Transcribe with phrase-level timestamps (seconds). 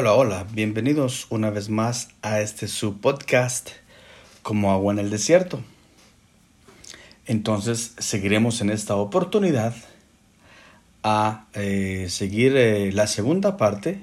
[0.00, 3.68] Hola, hola, bienvenidos una vez más a este su podcast
[4.42, 5.60] como agua en el desierto.
[7.26, 9.74] Entonces seguiremos en esta oportunidad
[11.02, 14.02] a eh, seguir eh, la segunda parte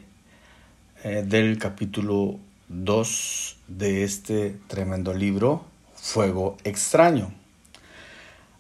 [1.03, 7.31] eh, del capítulo 2 de este tremendo libro, Fuego extraño.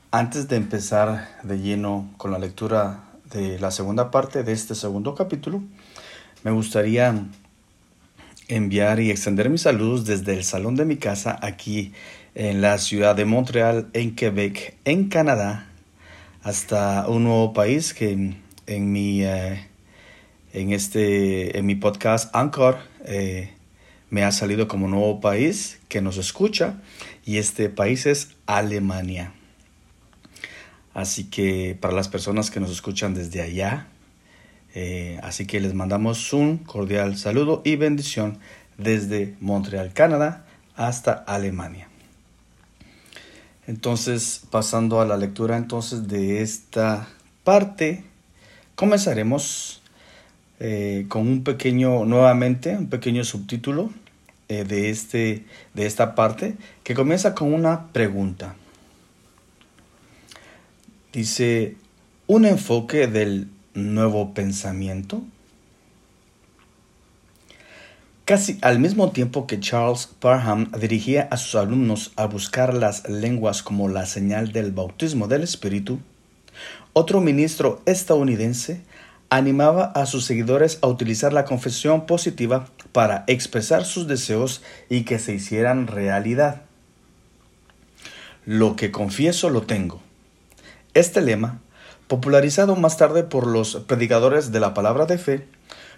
[0.09, 5.13] Antes de empezar de lleno con la lectura de la segunda parte de este segundo
[5.13, 5.61] capítulo,
[6.47, 7.25] me gustaría
[8.47, 11.91] enviar y extender mis saludos desde el salón de mi casa aquí
[12.35, 15.67] en la ciudad de Montreal, en Quebec, en Canadá,
[16.43, 18.33] hasta un nuevo país que
[18.65, 19.67] en mi, eh,
[20.53, 23.51] en este, en mi podcast Anchor eh,
[24.09, 26.75] me ha salido como nuevo país que nos escucha
[27.25, 29.33] y este país es Alemania.
[30.93, 33.87] Así que para las personas que nos escuchan desde allá,
[34.79, 38.37] eh, así que les mandamos un cordial saludo y bendición
[38.77, 41.89] desde Montreal, Canadá, hasta Alemania.
[43.65, 47.07] Entonces, pasando a la lectura entonces de esta
[47.43, 48.03] parte,
[48.75, 49.81] comenzaremos
[50.59, 53.89] eh, con un pequeño, nuevamente, un pequeño subtítulo
[54.47, 58.55] eh, de, este, de esta parte que comienza con una pregunta.
[61.11, 61.77] Dice,
[62.27, 65.23] un enfoque del nuevo pensamiento.
[68.25, 73.63] Casi al mismo tiempo que Charles Parham dirigía a sus alumnos a buscar las lenguas
[73.63, 75.99] como la señal del bautismo del Espíritu,
[76.91, 78.81] otro ministro estadounidense
[79.29, 85.19] animaba a sus seguidores a utilizar la confesión positiva para expresar sus deseos y que
[85.19, 86.63] se hicieran realidad.
[88.45, 90.01] Lo que confieso lo tengo.
[90.93, 91.61] Este lema,
[92.07, 95.47] popularizado más tarde por los predicadores de la palabra de fe,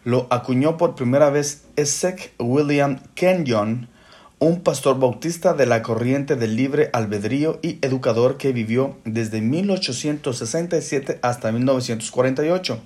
[0.04, 3.90] lo acuñó por primera vez Esek William Kenyon,
[4.40, 11.20] un pastor bautista de la corriente del libre albedrío y educador que vivió desde 1867
[11.22, 12.80] hasta 1948.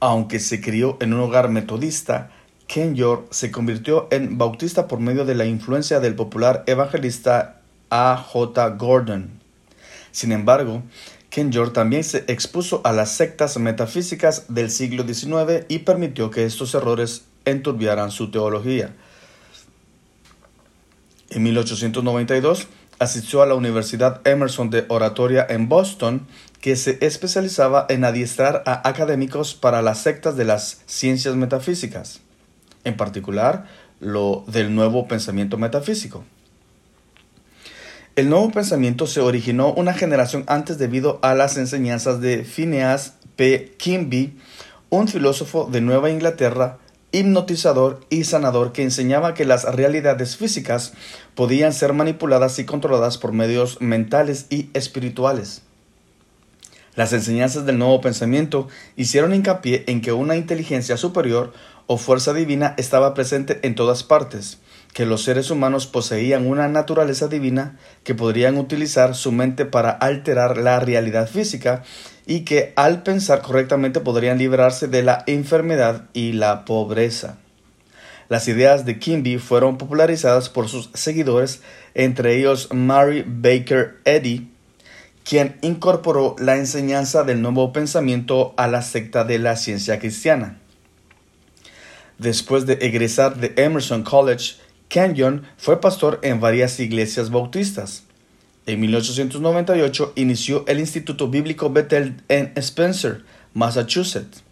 [0.00, 2.30] Aunque se crió en un hogar metodista,
[2.66, 7.60] Kenyon se convirtió en bautista por medio de la influencia del popular evangelista
[7.90, 8.16] A.
[8.16, 8.70] J.
[8.70, 9.40] Gordon.
[10.12, 10.82] Sin embargo,
[11.30, 16.74] Ken también se expuso a las sectas metafísicas del siglo XIX y permitió que estos
[16.74, 18.94] errores enturbiaran su teología.
[21.30, 22.66] En 1892
[22.98, 26.26] asistió a la Universidad Emerson de Oratoria en Boston,
[26.60, 32.20] que se especializaba en adiestrar a académicos para las sectas de las ciencias metafísicas,
[32.82, 33.68] en particular
[34.00, 36.24] lo del nuevo pensamiento metafísico.
[38.20, 43.72] El nuevo pensamiento se originó una generación antes debido a las enseñanzas de Phineas P.
[43.78, 44.36] Kimby,
[44.90, 46.76] un filósofo de Nueva Inglaterra,
[47.12, 50.92] hipnotizador y sanador que enseñaba que las realidades físicas
[51.34, 55.62] podían ser manipuladas y controladas por medios mentales y espirituales.
[56.96, 61.54] Las enseñanzas del nuevo pensamiento hicieron hincapié en que una inteligencia superior
[61.86, 64.58] o fuerza divina estaba presente en todas partes,
[64.92, 70.58] que los seres humanos poseían una naturaleza divina que podrían utilizar su mente para alterar
[70.58, 71.84] la realidad física
[72.26, 77.38] y que al pensar correctamente podrían librarse de la enfermedad y la pobreza.
[78.28, 81.62] Las ideas de Kimby fueron popularizadas por sus seguidores,
[81.94, 84.50] entre ellos Mary Baker Eddy,
[85.24, 90.60] quien incorporó la enseñanza del nuevo pensamiento a la secta de la ciencia cristiana.
[92.18, 94.56] Después de egresar de Emerson College,
[94.90, 98.02] Kenyon fue pastor en varias iglesias bautistas.
[98.66, 103.22] En 1898 inició el Instituto Bíblico Bethel en Spencer,
[103.54, 104.42] Massachusetts.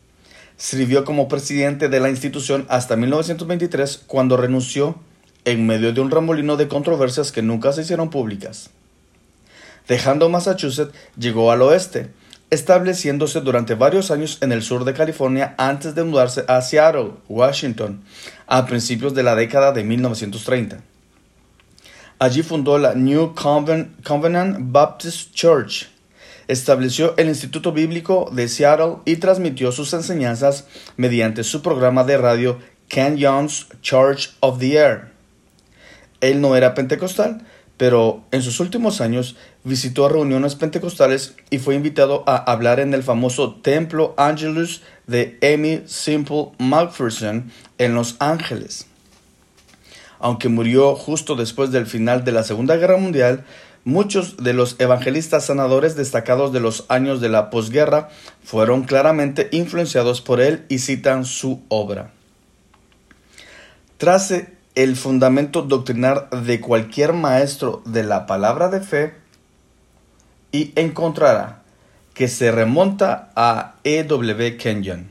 [0.56, 5.00] Sirvió como presidente de la institución hasta 1923 cuando renunció
[5.44, 8.70] en medio de un remolino de controversias que nunca se hicieron públicas.
[9.88, 12.10] Dejando Massachusetts, llegó al oeste,
[12.50, 18.02] estableciéndose durante varios años en el sur de California antes de mudarse a Seattle, Washington,
[18.46, 20.78] a principios de la década de 1930.
[22.18, 25.88] Allí fundó la New Covenant Baptist Church,
[26.48, 30.66] estableció el Instituto Bíblico de Seattle y transmitió sus enseñanzas
[30.96, 32.58] mediante su programa de radio
[32.88, 35.12] Ken Young's Church of the Air.
[36.20, 37.46] Él no era pentecostal,
[37.78, 43.04] pero en sus últimos años visitó reuniones pentecostales y fue invitado a hablar en el
[43.04, 48.86] famoso Templo Angelus de Amy Simple McPherson en Los Ángeles.
[50.18, 53.44] Aunque murió justo después del final de la Segunda Guerra Mundial,
[53.84, 58.08] muchos de los evangelistas sanadores destacados de los años de la posguerra
[58.42, 62.10] fueron claramente influenciados por él y citan su obra.
[63.98, 69.12] trace el fundamento doctrinal de cualquier maestro de la palabra de fe
[70.52, 71.62] y encontrará
[72.14, 74.56] que se remonta a E.W.
[74.56, 75.08] Kenyon.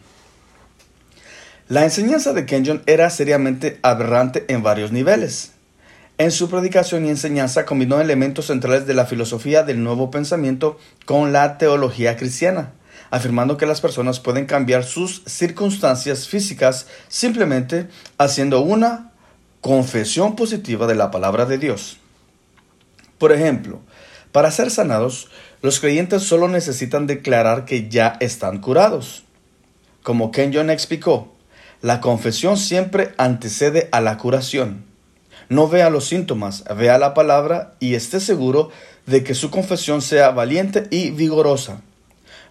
[1.68, 5.52] La enseñanza de Kenyon era seriamente aberrante en varios niveles.
[6.18, 11.34] En su predicación y enseñanza combinó elementos centrales de la filosofía del nuevo pensamiento con
[11.34, 12.72] la teología cristiana,
[13.12, 19.12] afirmando que las personas pueden cambiar sus circunstancias físicas simplemente haciendo una
[19.62, 21.98] confesión positiva de la palabra de Dios.
[23.18, 23.80] Por ejemplo,
[24.32, 25.30] para ser sanados,
[25.62, 29.24] los creyentes solo necesitan declarar que ya están curados.
[30.04, 31.34] Como Kenyon explicó,
[31.82, 34.86] la confesión siempre antecede a la curación.
[35.50, 38.70] No vea los síntomas, vea la palabra y esté seguro
[39.06, 41.82] de que su confesión sea valiente y vigorosa.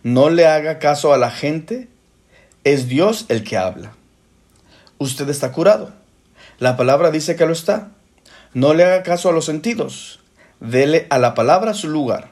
[0.03, 1.89] No le haga caso a la gente,
[2.65, 3.93] es Dios el que habla.
[4.99, 5.93] Usted está curado.
[6.59, 7.91] La palabra dice que lo está.
[8.55, 10.21] No le haga caso a los sentidos.
[10.61, 12.31] Dele a la palabra su lugar.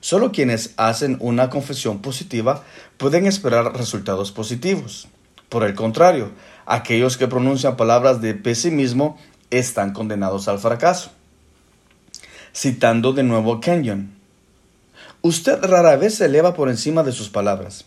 [0.00, 2.64] Solo quienes hacen una confesión positiva
[2.96, 5.08] pueden esperar resultados positivos.
[5.48, 6.32] Por el contrario,
[6.66, 9.18] aquellos que pronuncian palabras de pesimismo
[9.50, 11.10] están condenados al fracaso.
[12.54, 14.14] Citando de nuevo Kenyon,
[15.22, 17.84] usted rara vez se eleva por encima de sus palabras.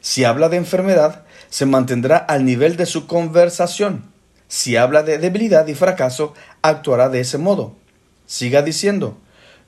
[0.00, 4.04] Si habla de enfermedad, se mantendrá al nivel de su conversación.
[4.48, 7.76] Si habla de debilidad y fracaso, actuará de ese modo.
[8.26, 9.18] Siga diciendo,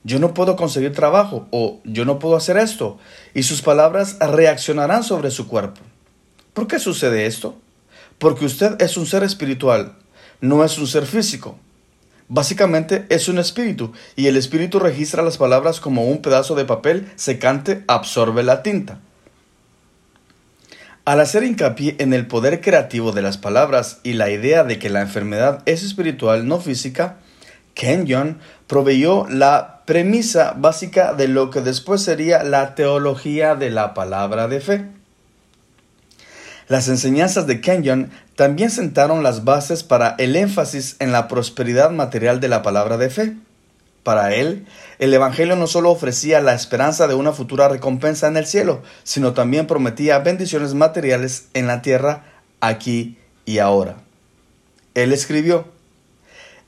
[0.03, 2.97] yo no puedo conseguir trabajo o yo no puedo hacer esto,
[3.33, 5.81] y sus palabras reaccionarán sobre su cuerpo.
[6.53, 7.55] ¿Por qué sucede esto?
[8.17, 9.95] Porque usted es un ser espiritual,
[10.41, 11.57] no es un ser físico.
[12.27, 17.11] Básicamente es un espíritu y el espíritu registra las palabras como un pedazo de papel
[17.15, 18.99] secante absorbe la tinta.
[21.03, 24.91] Al hacer hincapié en el poder creativo de las palabras y la idea de que
[24.91, 27.17] la enfermedad es espiritual, no física,
[27.73, 28.37] Kenyon
[28.67, 34.61] proveyó la premisa básica de lo que después sería la teología de la palabra de
[34.61, 34.85] fe.
[36.67, 42.39] Las enseñanzas de Kenyon también sentaron las bases para el énfasis en la prosperidad material
[42.39, 43.33] de la palabra de fe.
[44.03, 44.65] Para él,
[44.97, 49.33] el Evangelio no solo ofrecía la esperanza de una futura recompensa en el cielo, sino
[49.33, 52.23] también prometía bendiciones materiales en la tierra,
[52.61, 53.97] aquí y ahora.
[54.95, 55.65] Él escribió,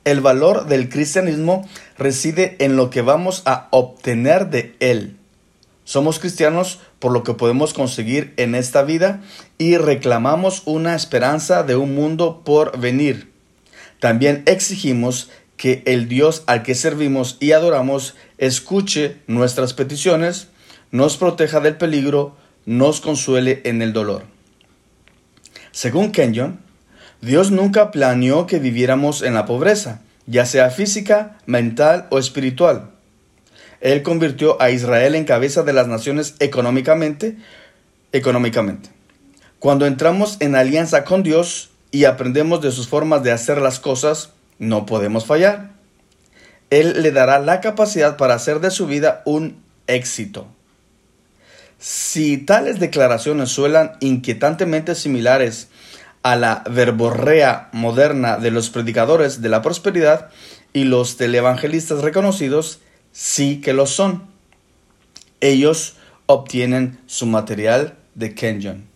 [0.06, 5.18] El valor del cristianismo reside en lo que vamos a obtener de él.
[5.86, 9.22] Somos cristianos por lo que podemos conseguir en esta vida
[9.58, 13.34] y reclamamos una esperanza de un mundo por venir.
[14.00, 15.30] También exigimos
[15.64, 20.50] que el Dios al que servimos y adoramos escuche nuestras peticiones,
[20.92, 24.24] nos proteja del peligro, nos consuele en el dolor.
[25.72, 26.60] Según Kenyon,
[27.22, 32.90] Dios nunca planeó que viviéramos en la pobreza, ya sea física, mental o espiritual.
[33.80, 37.38] Él convirtió a Israel en cabeza de las naciones económicamente,
[38.12, 38.90] económicamente.
[39.60, 44.32] Cuando entramos en alianza con Dios y aprendemos de sus formas de hacer las cosas,
[44.64, 45.72] no podemos fallar.
[46.70, 50.48] Él le dará la capacidad para hacer de su vida un éxito.
[51.78, 55.68] Si tales declaraciones suenan inquietantemente similares
[56.24, 60.30] a la verborrea moderna de los predicadores de la prosperidad
[60.72, 62.80] y los televangelistas reconocidos,
[63.12, 64.24] sí que lo son.
[65.42, 68.93] Ellos obtienen su material de Kenyon.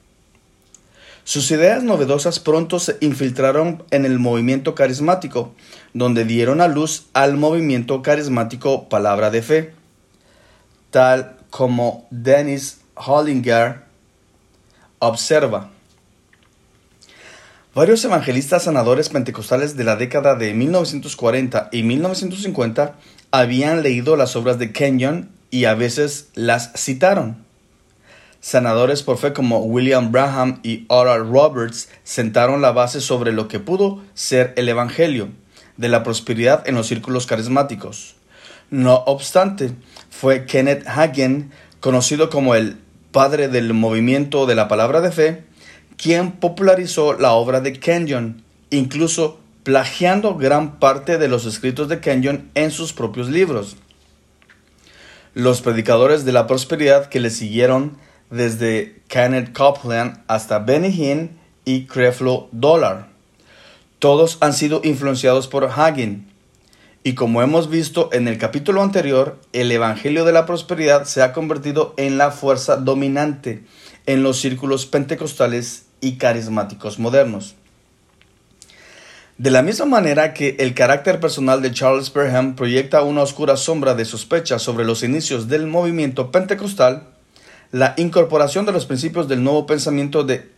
[1.27, 5.53] Sus ideas novedosas pronto se infiltraron en el movimiento carismático,
[5.93, 9.73] donde dieron a luz al movimiento carismático Palabra de Fe,
[10.89, 13.81] tal como Dennis Hollinger
[14.99, 15.69] observa.
[17.75, 22.95] Varios evangelistas sanadores pentecostales de la década de 1940 y 1950
[23.31, 27.46] habían leído las obras de Kenyon y a veces las citaron.
[28.47, 33.59] Sanadores por fe como William Braham y Oral Roberts sentaron la base sobre lo que
[33.59, 35.27] pudo ser el Evangelio
[35.75, 38.15] de la prosperidad en los círculos carismáticos.
[38.69, 39.71] No obstante,
[40.09, 41.51] fue Kenneth Hagin,
[41.81, 42.77] conocido como el
[43.11, 45.43] padre del movimiento de la palabra de fe,
[45.97, 52.49] quien popularizó la obra de Kenyon, incluso plagiando gran parte de los escritos de Kenyon
[52.55, 53.75] en sus propios libros.
[55.33, 61.85] Los predicadores de la prosperidad que le siguieron desde Kenneth Copeland hasta Benny Hinn y
[61.85, 63.07] Creflo Dollar.
[63.99, 66.27] Todos han sido influenciados por Hagin.
[67.03, 71.33] Y como hemos visto en el capítulo anterior, el Evangelio de la Prosperidad se ha
[71.33, 73.63] convertido en la fuerza dominante
[74.05, 77.55] en los círculos pentecostales y carismáticos modernos.
[79.37, 83.93] De la misma manera que el carácter personal de Charles Perham proyecta una oscura sombra
[83.93, 87.09] de sospecha sobre los inicios del movimiento pentecostal,
[87.71, 90.49] la incorporación de los principios del nuevo pensamiento de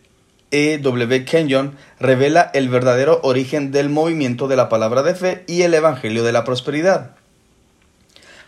[0.52, 0.80] E.
[0.80, 1.26] W.
[1.26, 6.24] Kenyon revela el verdadero origen del movimiento de la palabra de fe y el Evangelio
[6.24, 7.12] de la prosperidad.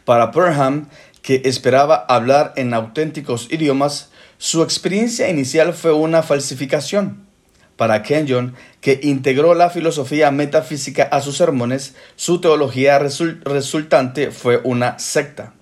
[0.06, 0.89] Para Perham,
[1.22, 7.27] que esperaba hablar en auténticos idiomas, su experiencia inicial fue una falsificación.
[7.75, 14.98] Para Kenyon, que integró la filosofía metafísica a sus sermones, su teología resultante fue una
[15.00, 15.53] secta.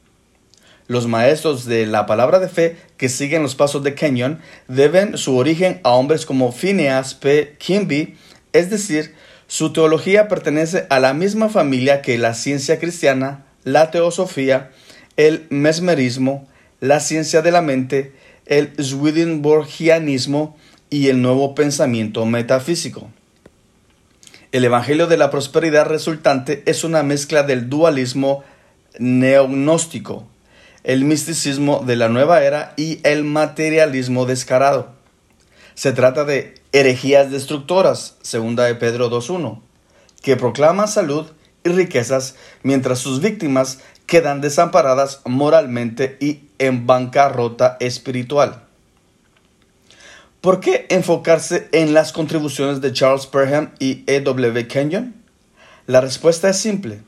[0.87, 5.37] Los maestros de la palabra de fe que siguen los pasos de Kenyon deben su
[5.37, 7.55] origen a hombres como Phineas P.
[7.57, 8.17] Kimby,
[8.51, 9.15] es decir,
[9.47, 14.71] su teología pertenece a la misma familia que la ciencia cristiana, la teosofía,
[15.15, 16.45] el mesmerismo,
[16.81, 18.11] la ciencia de la mente,
[18.45, 20.57] el Swedenborgianismo
[20.89, 23.09] y el nuevo pensamiento metafísico.
[24.51, 28.43] El Evangelio de la Prosperidad resultante es una mezcla del dualismo
[28.97, 30.27] neognóstico,
[30.83, 34.91] el misticismo de la nueva era y el materialismo descarado.
[35.75, 39.61] Se trata de herejías destructoras, segunda de Pedro 2.1,
[40.21, 41.27] que proclaman salud
[41.63, 48.63] y riquezas mientras sus víctimas quedan desamparadas moralmente y en bancarrota espiritual.
[50.41, 54.21] ¿Por qué enfocarse en las contribuciones de Charles Perham y E.
[54.21, 54.67] W.
[54.67, 55.15] Kenyon?
[55.85, 57.01] La respuesta es simple.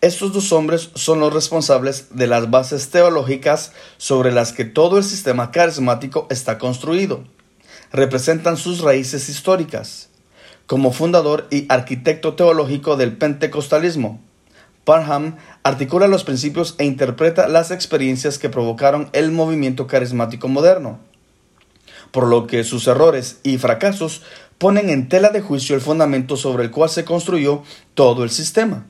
[0.00, 5.04] Estos dos hombres son los responsables de las bases teológicas sobre las que todo el
[5.04, 7.24] sistema carismático está construido.
[7.92, 10.08] Representan sus raíces históricas.
[10.66, 14.20] Como fundador y arquitecto teológico del pentecostalismo,
[14.84, 21.00] Parham articula los principios e interpreta las experiencias que provocaron el movimiento carismático moderno
[22.10, 24.22] por lo que sus errores y fracasos
[24.58, 27.62] ponen en tela de juicio el fundamento sobre el cual se construyó
[27.94, 28.86] todo el sistema.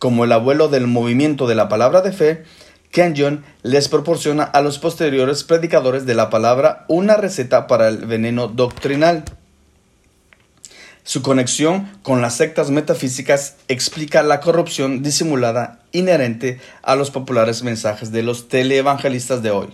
[0.00, 2.42] Como el abuelo del movimiento de la palabra de fe,
[2.90, 8.48] Kenyon les proporciona a los posteriores predicadores de la palabra una receta para el veneno
[8.48, 9.22] doctrinal.
[11.04, 18.10] Su conexión con las sectas metafísicas explica la corrupción disimulada inherente a los populares mensajes
[18.10, 19.68] de los teleevangelistas de hoy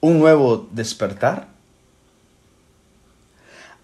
[0.00, 1.48] un nuevo despertar?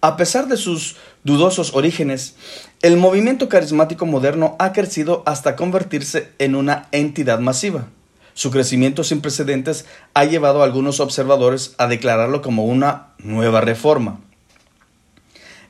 [0.01, 2.35] A pesar de sus dudosos orígenes,
[2.81, 7.87] el movimiento carismático moderno ha crecido hasta convertirse en una entidad masiva.
[8.35, 14.19] Su crecimiento sin precedentes ha llevado a algunos observadores a declararlo como una nueva reforma.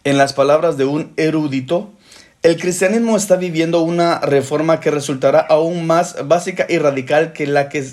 [0.03, 1.93] En las palabras de un erudito,
[2.43, 7.69] el cristianismo está viviendo una reforma que resultará aún más básica y radical que la
[7.69, 7.85] que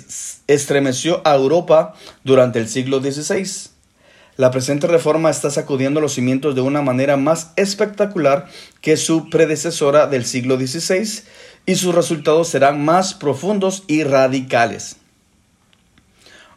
[0.47, 1.93] estremeció a Europa
[2.25, 3.74] durante el siglo XVI.
[4.37, 8.47] La presente reforma está sacudiendo los cimientos de una manera más espectacular
[8.81, 11.23] que su predecesora del siglo XVI
[11.65, 14.97] y sus resultados serán más profundos y radicales.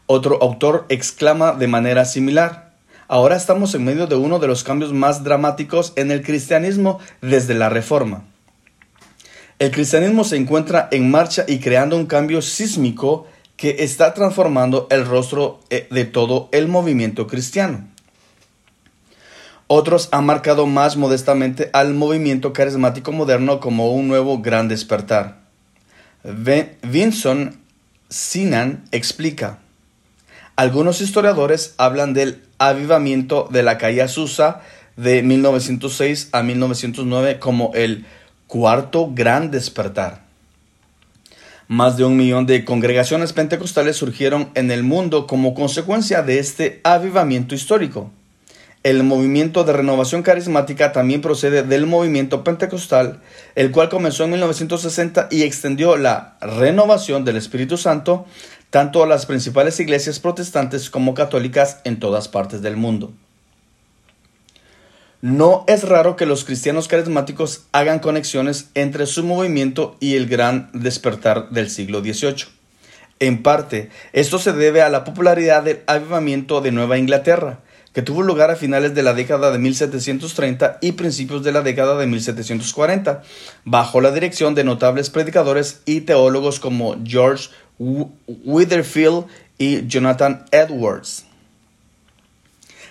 [0.06, 2.68] Otro autor exclama de manera similar,
[3.10, 7.54] Ahora estamos en medio de uno de los cambios más dramáticos en el cristianismo desde
[7.54, 8.24] la Reforma.
[9.58, 13.26] El cristianismo se encuentra en marcha y creando un cambio sísmico
[13.58, 17.86] que está transformando el rostro eh, de todo el movimiento cristiano.
[19.66, 25.40] Otros han marcado más modestamente al movimiento carismático moderno como un nuevo gran despertar.
[26.82, 27.60] Vinson
[28.08, 29.58] Sinan explica,
[30.56, 34.62] algunos historiadores hablan del avivamiento de la calle Azusa
[34.96, 38.06] de 1906 a 1909 como el
[38.46, 40.27] cuarto gran despertar.
[41.68, 46.80] Más de un millón de congregaciones pentecostales surgieron en el mundo como consecuencia de este
[46.82, 48.10] avivamiento histórico.
[48.84, 53.20] El movimiento de renovación carismática también procede del movimiento pentecostal,
[53.54, 58.24] el cual comenzó en 1960 y extendió la renovación del Espíritu Santo
[58.70, 63.12] tanto a las principales iglesias protestantes como católicas en todas partes del mundo.
[65.20, 70.70] No es raro que los cristianos carismáticos hagan conexiones entre su movimiento y el gran
[70.72, 72.44] despertar del siglo XVIII.
[73.18, 77.58] En parte, esto se debe a la popularidad del avivamiento de Nueva Inglaterra,
[77.92, 81.98] que tuvo lugar a finales de la década de 1730 y principios de la década
[81.98, 83.24] de 1740,
[83.64, 87.48] bajo la dirección de notables predicadores y teólogos como George
[87.80, 89.24] Witherfield
[89.58, 91.27] y Jonathan Edwards.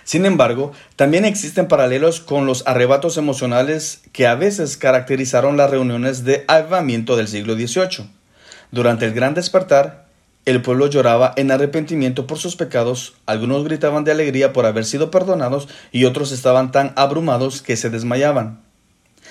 [0.08, 6.24] Sin embargo, también existen paralelos con los arrebatos emocionales que a veces caracterizaron las reuniones
[6.24, 8.08] de avivamiento del siglo XVIII.
[8.70, 10.06] Durante el Gran Despertar,
[10.46, 15.10] el pueblo lloraba en arrepentimiento por sus pecados, algunos gritaban de alegría por haber sido
[15.10, 18.62] perdonados y otros estaban tan abrumados que se desmayaban.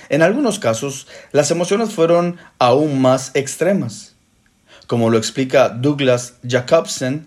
[0.09, 4.13] En algunos casos, las emociones fueron aún más extremas.
[4.85, 7.25] Como lo explica Douglas Jacobsen,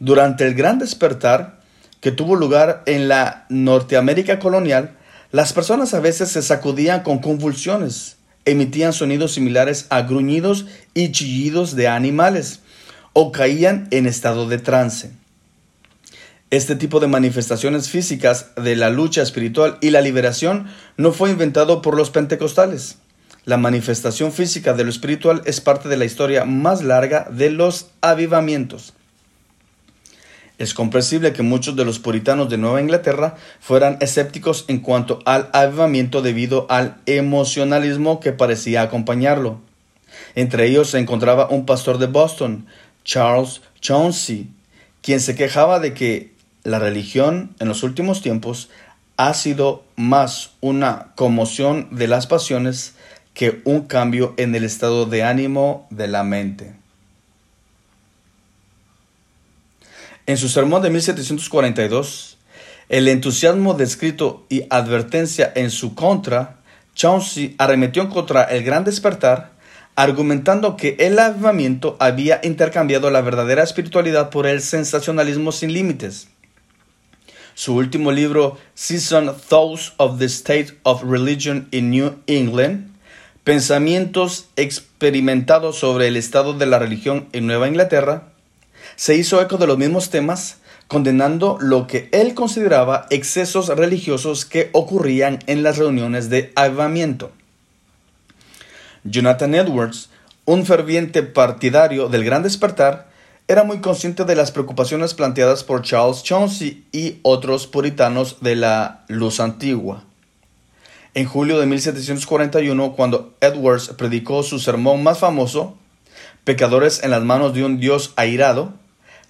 [0.00, 1.61] durante el gran despertar
[2.02, 4.96] que tuvo lugar en la Norteamérica colonial,
[5.30, 11.76] las personas a veces se sacudían con convulsiones, emitían sonidos similares a gruñidos y chillidos
[11.76, 12.58] de animales,
[13.12, 15.12] o caían en estado de trance.
[16.50, 20.66] Este tipo de manifestaciones físicas de la lucha espiritual y la liberación
[20.96, 22.96] no fue inventado por los pentecostales.
[23.44, 27.86] La manifestación física de lo espiritual es parte de la historia más larga de los
[28.00, 28.92] avivamientos.
[30.62, 35.50] Es comprensible que muchos de los puritanos de Nueva Inglaterra fueran escépticos en cuanto al
[35.52, 39.58] avivamiento debido al emocionalismo que parecía acompañarlo.
[40.36, 42.66] Entre ellos se encontraba un pastor de Boston,
[43.02, 44.50] Charles Chauncey,
[45.00, 46.30] quien se quejaba de que
[46.62, 48.70] la religión en los últimos tiempos
[49.16, 52.94] ha sido más una conmoción de las pasiones
[53.34, 56.81] que un cambio en el estado de ánimo de la mente.
[60.26, 62.38] En su sermón de 1742,
[62.88, 66.60] el entusiasmo descrito y advertencia en su contra,
[66.94, 69.52] Chauncey arremetió contra el gran despertar,
[69.96, 76.28] argumentando que el avivamiento había intercambiado la verdadera espiritualidad por el sensacionalismo sin límites.
[77.54, 82.92] Su último libro, Season Thoughts of the State of Religion in New England,
[83.44, 88.28] Pensamientos experimentados sobre el estado de la religión en Nueva Inglaterra,
[88.96, 94.70] se hizo eco de los mismos temas, condenando lo que él consideraba excesos religiosos que
[94.72, 97.30] ocurrían en las reuniones de avivamiento.
[99.04, 100.10] Jonathan Edwards,
[100.44, 103.10] un ferviente partidario del Gran Despertar,
[103.48, 109.04] era muy consciente de las preocupaciones planteadas por Charles Chauncey y otros puritanos de la
[109.08, 110.04] luz antigua.
[111.14, 115.76] En julio de 1741, cuando Edwards predicó su sermón más famoso,
[116.44, 118.72] Pecadores en las manos de un Dios airado,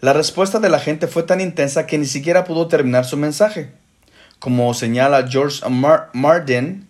[0.02, 3.70] la respuesta de la gente fue tan intensa que ni siquiera pudo terminar su mensaje.
[4.40, 5.62] Como señala George
[6.12, 6.88] Marden,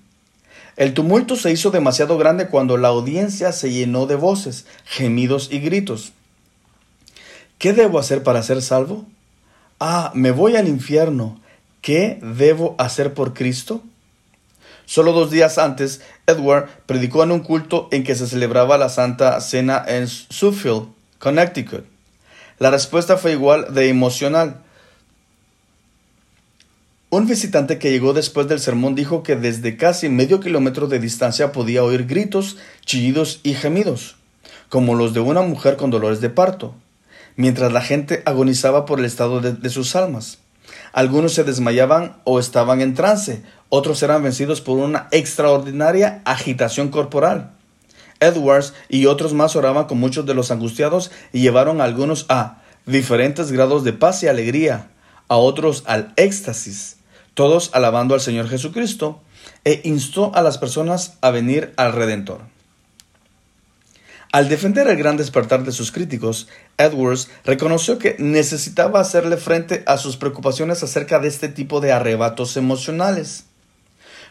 [0.77, 5.61] el tumulto se hizo demasiado grande cuando la audiencia se llenó de voces, gemidos y
[5.61, 6.15] gritos.
[7.59, 9.05] ¿Qué debo hacer para ser salvo?
[9.79, 11.39] Ah, me voy al infierno.
[11.83, 13.83] ¿Qué debo hacer por Cristo?
[14.87, 19.39] Solo dos días antes, Edward predicó en un culto en que se celebraba la Santa
[19.43, 21.92] Cena en Suffield, Connecticut.
[22.59, 24.63] La respuesta fue igual de emocional.
[27.11, 31.53] Un visitante que llegó después del sermón dijo que desde casi medio kilómetro de distancia
[31.53, 34.17] podía oír gritos, chillidos y gemidos,
[34.69, 36.75] como los de una mujer con dolores de parto
[37.37, 40.39] mientras la gente agonizaba por el estado de, sus almas.
[40.93, 47.53] Algunos se desmayaban o estaban en trance, otros eran vencidos por una extraordinaria agitación corporal.
[48.23, 52.63] Edwards y otros más oraban con muchos de los angustiados y llevaron a algunos a
[52.87, 54.89] diferentes grados de paz y alegría,
[55.29, 56.97] a otros al éxtasis,
[57.35, 59.21] todos alabando al Señor Jesucristo,
[59.65, 62.41] e instó a las personas a venir al Redentor.
[64.33, 69.99] Al defender el gran despertar de sus críticos, Edwards reconoció que necesitaba hacerle frente a
[69.99, 73.45] sus preocupaciones acerca de este tipo de arrebatos emocionales.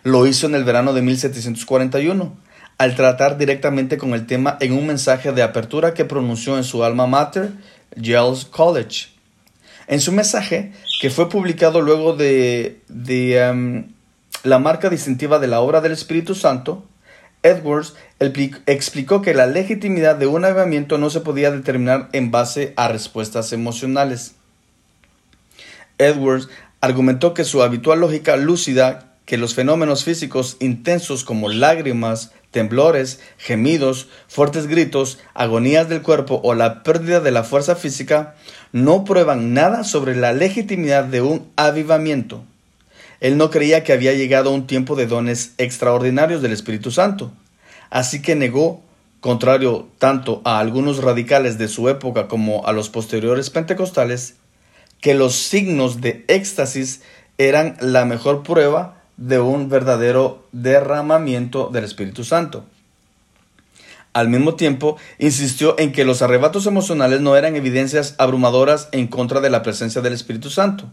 [0.01, 2.36] Lo hizo en el verano de 1741,
[2.82, 6.84] al tratar directamente con el tema en un mensaje de apertura que pronunció en su
[6.84, 7.52] alma mater,
[7.96, 9.10] Yale College.
[9.86, 12.82] En su mensaje, que fue publicado luego de,
[13.54, 13.84] um,
[14.41, 16.84] la marca distintiva de la obra del Espíritu Santo,
[17.44, 17.94] Edwards
[18.65, 23.54] explicó que la legitimidad de un avivamiento no se podía determinar en base a respuestas
[23.54, 24.34] emocionales.
[26.00, 33.20] Edwards argumentó que su habitual lógica lúcida que los fenómenos físicos intensos como lágrimas, temblores,
[33.38, 38.36] gemidos, fuertes gritos, agonías del cuerpo o la pérdida de la fuerza física
[38.72, 42.44] no prueban nada sobre la legitimidad de un avivamiento.
[43.20, 47.32] Él no creía que había llegado un tiempo de dones extraordinarios del Espíritu Santo.
[47.90, 48.82] Así que negó,
[49.20, 54.36] contrario tanto a algunos radicales de su época como a los posteriores pentecostales,
[55.00, 57.02] que los signos de éxtasis
[57.38, 62.66] eran la mejor prueba de un verdadero derramamiento del Espíritu Santo.
[64.14, 69.40] Al mismo tiempo, insistió en que los arrebatos emocionales no eran evidencias abrumadoras en contra
[69.40, 70.90] de la presencia del Espíritu Santo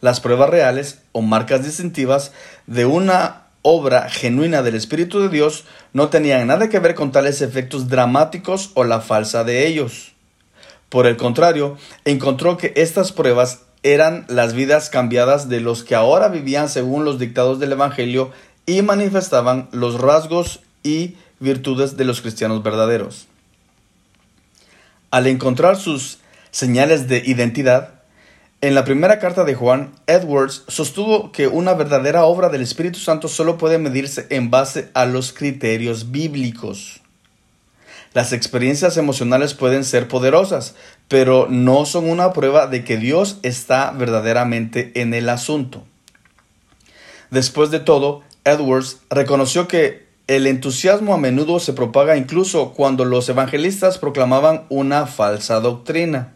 [0.00, 2.32] las pruebas reales o marcas distintivas
[2.66, 7.42] de una obra genuina del Espíritu de Dios no tenían nada que ver con tales
[7.42, 10.12] efectos dramáticos o la falsa de ellos.
[10.88, 16.28] Por el contrario, encontró que estas pruebas eran las vidas cambiadas de los que ahora
[16.28, 18.30] vivían según los dictados del Evangelio
[18.66, 23.26] y manifestaban los rasgos y virtudes de los cristianos verdaderos.
[25.10, 26.18] Al encontrar sus
[26.50, 28.00] señales de identidad,
[28.60, 33.26] en la primera carta de Juan, Edwards sostuvo que una verdadera obra del Espíritu Santo
[33.26, 37.00] solo puede medirse en base a los criterios bíblicos.
[38.12, 40.74] Las experiencias emocionales pueden ser poderosas,
[41.08, 45.84] pero no son una prueba de que Dios está verdaderamente en el asunto.
[47.30, 53.28] Después de todo, Edwards reconoció que el entusiasmo a menudo se propaga incluso cuando los
[53.28, 56.34] evangelistas proclamaban una falsa doctrina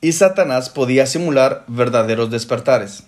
[0.00, 3.04] y Satanás podía simular verdaderos despertares.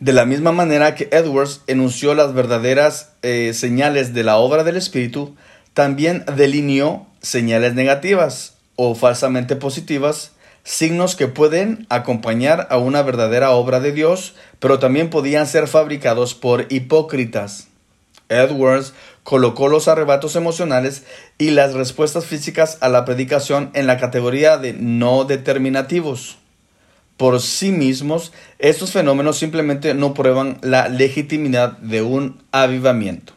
[0.00, 4.76] De la misma manera que Edwards enunció las verdaderas eh, señales de la obra del
[4.76, 5.36] Espíritu,
[5.74, 10.32] también delineó señales negativas o falsamente positivas,
[10.64, 16.34] signos que pueden acompañar a una verdadera obra de Dios, pero también podían ser fabricados
[16.34, 17.68] por hipócritas.
[18.28, 21.04] Edwards colocó los arrebatos emocionales
[21.38, 26.38] y las respuestas físicas a la predicación en la categoría de no determinativos.
[27.16, 33.34] Por sí mismos, estos fenómenos simplemente no prueban la legitimidad de un avivamiento.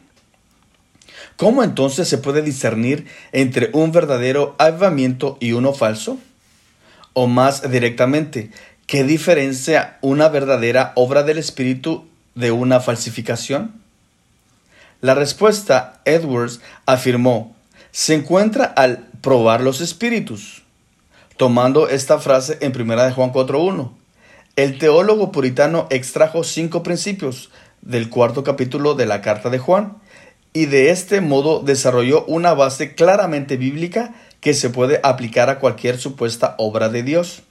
[1.36, 6.18] ¿Cómo entonces se puede discernir entre un verdadero avivamiento y uno falso?
[7.12, 8.50] O más directamente,
[8.86, 13.74] ¿qué diferencia una verdadera obra del Espíritu de una falsificación?
[15.02, 17.54] La respuesta, Edwards afirmó,
[17.90, 20.62] se encuentra al probar los espíritus.
[21.36, 23.90] Tomando esta frase en 1 Juan 4.1,
[24.56, 27.50] el teólogo puritano extrajo cinco principios
[27.82, 29.98] del cuarto capítulo de la carta de Juan
[30.56, 35.98] y de este modo desarrolló una base claramente bíblica que se puede aplicar a cualquier
[35.98, 37.42] supuesta obra de Dios.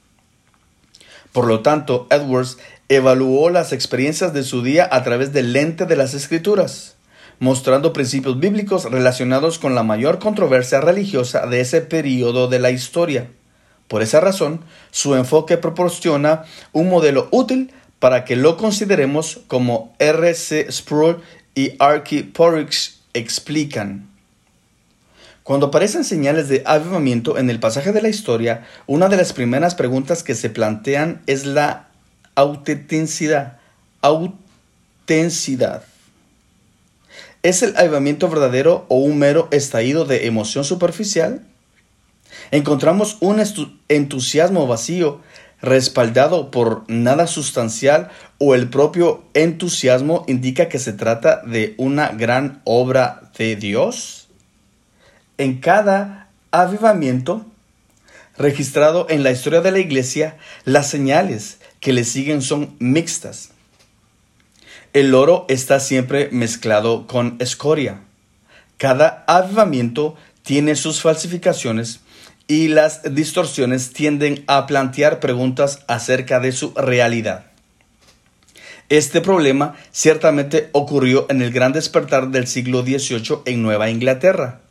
[1.32, 2.58] Por lo tanto, Edwards
[2.90, 6.96] evaluó las experiencias de su día a través del lente de las escrituras
[7.38, 13.30] mostrando principios bíblicos relacionados con la mayor controversia religiosa de ese periodo de la historia.
[13.88, 20.72] Por esa razón, su enfoque proporciona un modelo útil para que lo consideremos como R.C.
[20.72, 21.22] Sproul
[21.54, 24.10] y Archie Porrix explican.
[25.44, 29.76] Cuando aparecen señales de avivamiento en el pasaje de la historia, una de las primeras
[29.76, 31.90] preguntas que se plantean es la
[32.36, 33.58] autenticidad.
[34.02, 35.84] Autenticidad.
[37.44, 41.46] ¿Es el avivamiento verdadero o un mero estallido de emoción superficial?
[42.50, 43.40] Encontramos un
[43.88, 45.22] entusiasmo vacío
[45.62, 52.62] respaldado por nada sustancial o el propio entusiasmo indica que se trata de una gran
[52.64, 54.28] obra de Dios?
[55.38, 57.46] En cada avivamiento
[58.38, 63.52] registrado en la historia de la iglesia, las señales que le siguen son mixtas.
[64.94, 68.02] El oro está siempre mezclado con escoria.
[68.78, 72.02] Cada avivamiento tiene sus falsificaciones
[72.48, 77.46] y las distorsiones tienden a plantear preguntas acerca de su realidad.
[78.90, 84.62] Este problema ciertamente ocurrió en el gran despertar del siglo XVIII en Nueva Inglaterra,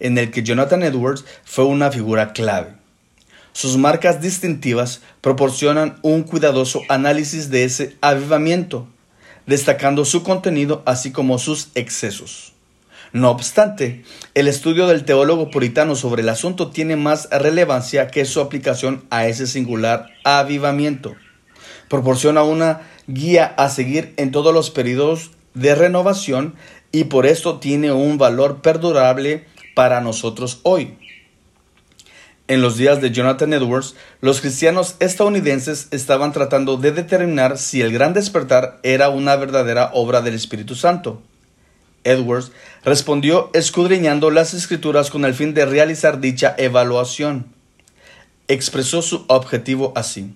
[0.00, 2.72] en el que Jonathan Edwards fue una figura clave.
[3.52, 8.88] Sus marcas distintivas proporcionan un cuidadoso análisis de ese avivamiento
[9.48, 12.52] destacando su contenido así como sus excesos.
[13.12, 18.40] No obstante, el estudio del teólogo puritano sobre el asunto tiene más relevancia que su
[18.40, 21.14] aplicación a ese singular avivamiento.
[21.88, 26.54] Proporciona una guía a seguir en todos los periodos de renovación
[26.92, 30.98] y por esto tiene un valor perdurable para nosotros hoy.
[32.46, 37.92] En los días de Jonathan Edwards, los cristianos estadounidenses estaban tratando de determinar si el
[37.92, 41.22] gran despertar era una verdadera obra del Espíritu Santo.
[42.04, 42.52] Edwards
[42.84, 47.46] respondió escudriñando las escrituras con el fin de realizar dicha evaluación.
[48.48, 50.34] Expresó su objetivo así.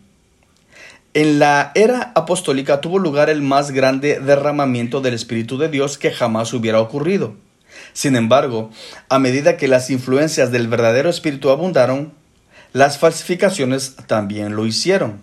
[1.15, 6.11] En la era apostólica tuvo lugar el más grande derramamiento del Espíritu de Dios que
[6.11, 7.35] jamás hubiera ocurrido.
[7.93, 8.71] Sin embargo,
[9.09, 12.15] a medida que las influencias del verdadero espíritu abundaron,
[12.73, 15.21] las falsificaciones también lo hicieron.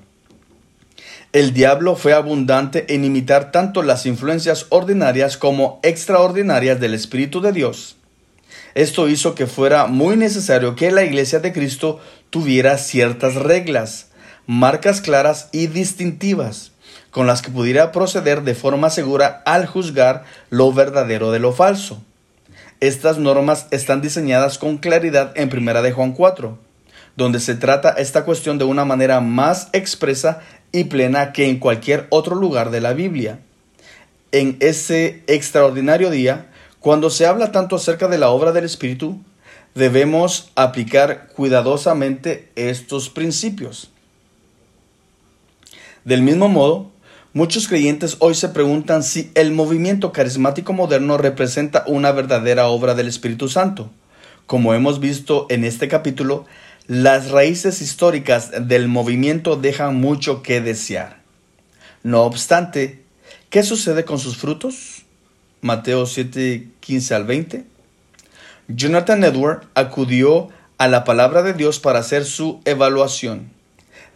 [1.31, 7.51] El diablo fue abundante en imitar tanto las influencias ordinarias como extraordinarias del Espíritu de
[7.51, 7.97] Dios.
[8.73, 11.99] Esto hizo que fuera muy necesario que la Iglesia de Cristo
[12.31, 14.07] tuviera ciertas reglas,
[14.47, 16.71] marcas claras y distintivas,
[17.11, 22.01] con las que pudiera proceder de forma segura al juzgar lo verdadero de lo falso.
[22.79, 26.57] Estas normas están diseñadas con claridad en Primera de Juan 4,
[27.15, 30.39] donde se trata esta cuestión de una manera más expresa
[30.71, 33.39] y plena que en cualquier otro lugar de la Biblia.
[34.31, 39.19] en ese extraordinario día, cuando se habla tanto acerca de la obra del Espíritu,
[39.75, 43.89] debemos aplicar cuidadosamente estos principios.
[46.05, 46.91] Del mismo modo,
[47.33, 53.07] muchos creyentes hoy se preguntan si el movimiento carismático moderno representa una verdadera obra del
[53.07, 53.89] Espíritu Santo.
[54.45, 56.45] Como hemos visto en este capítulo,
[56.89, 61.21] las raíces históricas del movimiento dejan mucho que desear.
[62.01, 63.03] No obstante,
[63.51, 65.03] ¿qué sucede con sus frutos?
[65.61, 67.65] Mateo 7, 15 al 20.
[68.69, 70.49] Jonathan Edward acudió
[70.79, 73.51] a la palabra de Dios para hacer su evaluación.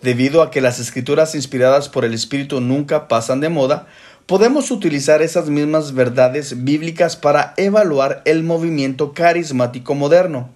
[0.01, 3.85] Debido a que las escrituras inspiradas por el Espíritu nunca pasan de moda,
[4.25, 10.49] podemos utilizar esas mismas verdades bíblicas para evaluar el movimiento carismático moderno.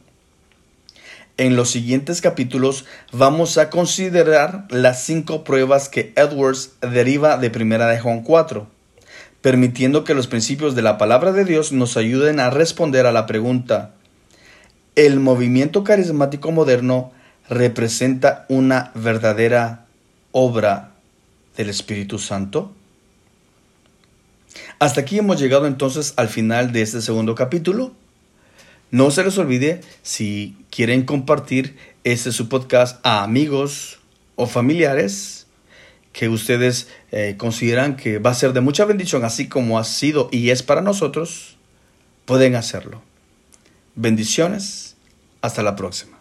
[1.38, 7.88] En los siguientes capítulos vamos a considerar las cinco pruebas que Edwards deriva de Primera
[7.88, 8.68] de Juan 4,
[9.42, 13.28] permitiendo que los principios de la palabra de Dios nos ayuden a responder a la
[13.28, 13.94] pregunta
[14.96, 17.12] ¿El movimiento carismático moderno
[17.48, 19.86] representa una verdadera
[20.32, 20.94] obra
[21.56, 22.74] del Espíritu Santo?
[24.80, 27.94] Hasta aquí hemos llegado entonces al final de este segundo capítulo.
[28.92, 34.00] No se les olvide si quieren compartir este su podcast a amigos
[34.36, 35.48] o familiares
[36.14, 40.30] que ustedes eh, consideran que va a ser de mucha bendición, así como ha sido
[40.32, 41.58] y es para nosotros,
[42.26, 43.04] pueden hacerlo.
[43.96, 44.96] Bendiciones.
[45.42, 46.17] Hasta la próxima.